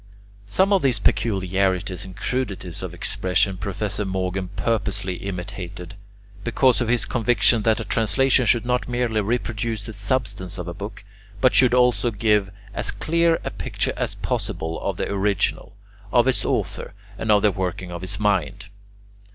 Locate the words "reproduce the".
9.21-9.93